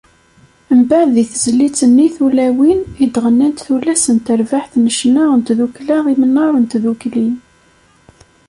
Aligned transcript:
Mbeɛd, 0.79 1.07
d 1.15 1.17
tizlit-nni 1.31 2.07
“Tulawin" 2.15 2.79
i 3.03 3.05
d-ɣennant 3.13 3.63
tullas 3.65 4.05
n 4.15 4.17
terbaɛt 4.25 4.73
n 4.83 4.85
ccna 4.97 5.23
n 5.37 5.41
Tdukkla 5.47 5.97
Imnar 6.13 6.53
n 6.57 6.65
Tdukli. 6.71 7.29